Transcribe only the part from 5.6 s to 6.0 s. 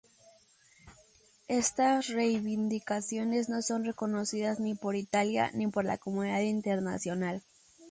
por la